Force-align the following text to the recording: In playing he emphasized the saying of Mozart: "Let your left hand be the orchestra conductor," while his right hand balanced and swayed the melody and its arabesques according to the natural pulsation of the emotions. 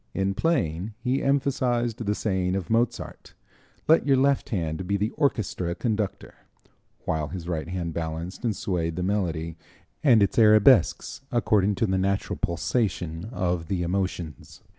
In 0.15 0.33
playing 0.33 0.95
he 0.97 1.21
emphasized 1.21 2.03
the 2.03 2.15
saying 2.15 2.55
of 2.55 2.71
Mozart: 2.71 3.35
"Let 3.87 4.07
your 4.07 4.17
left 4.17 4.49
hand 4.49 4.87
be 4.87 4.97
the 4.97 5.11
orchestra 5.11 5.75
conductor," 5.75 6.33
while 7.05 7.27
his 7.27 7.47
right 7.47 7.67
hand 7.67 7.93
balanced 7.93 8.43
and 8.43 8.55
swayed 8.55 8.95
the 8.95 9.03
melody 9.03 9.57
and 10.03 10.23
its 10.23 10.39
arabesques 10.39 11.21
according 11.31 11.75
to 11.75 11.85
the 11.85 11.99
natural 11.99 12.39
pulsation 12.41 13.25
of 13.31 13.67
the 13.67 13.83
emotions. 13.83 14.63